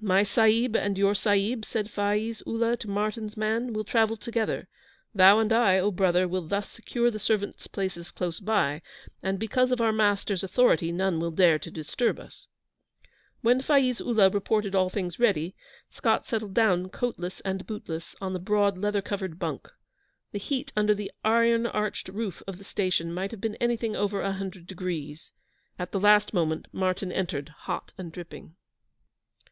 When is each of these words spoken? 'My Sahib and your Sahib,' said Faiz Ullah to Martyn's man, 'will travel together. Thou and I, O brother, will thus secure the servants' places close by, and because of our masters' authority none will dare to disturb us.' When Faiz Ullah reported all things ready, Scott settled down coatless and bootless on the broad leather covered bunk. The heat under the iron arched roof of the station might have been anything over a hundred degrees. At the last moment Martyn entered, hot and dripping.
'My 0.00 0.22
Sahib 0.22 0.76
and 0.76 0.96
your 0.96 1.16
Sahib,' 1.16 1.64
said 1.64 1.90
Faiz 1.90 2.44
Ullah 2.46 2.76
to 2.76 2.88
Martyn's 2.88 3.36
man, 3.36 3.72
'will 3.72 3.82
travel 3.82 4.16
together. 4.16 4.68
Thou 5.12 5.40
and 5.40 5.52
I, 5.52 5.80
O 5.80 5.90
brother, 5.90 6.28
will 6.28 6.46
thus 6.46 6.68
secure 6.68 7.10
the 7.10 7.18
servants' 7.18 7.66
places 7.66 8.12
close 8.12 8.38
by, 8.38 8.82
and 9.20 9.36
because 9.36 9.72
of 9.72 9.80
our 9.80 9.90
masters' 9.90 10.44
authority 10.44 10.92
none 10.92 11.18
will 11.18 11.32
dare 11.32 11.58
to 11.58 11.72
disturb 11.72 12.20
us.' 12.20 12.46
When 13.40 13.60
Faiz 13.60 14.00
Ullah 14.00 14.30
reported 14.30 14.76
all 14.76 14.90
things 14.90 15.18
ready, 15.18 15.56
Scott 15.90 16.24
settled 16.24 16.54
down 16.54 16.88
coatless 16.88 17.40
and 17.40 17.66
bootless 17.66 18.14
on 18.20 18.32
the 18.32 18.38
broad 18.38 18.78
leather 18.78 19.02
covered 19.02 19.40
bunk. 19.40 19.68
The 20.30 20.38
heat 20.38 20.72
under 20.76 20.94
the 20.94 21.10
iron 21.24 21.66
arched 21.66 22.06
roof 22.08 22.44
of 22.46 22.58
the 22.58 22.64
station 22.64 23.12
might 23.12 23.32
have 23.32 23.40
been 23.40 23.56
anything 23.56 23.96
over 23.96 24.20
a 24.20 24.34
hundred 24.34 24.68
degrees. 24.68 25.32
At 25.80 25.90
the 25.90 25.98
last 25.98 26.32
moment 26.32 26.68
Martyn 26.70 27.10
entered, 27.10 27.48
hot 27.66 27.90
and 27.98 28.12
dripping. 28.12 28.54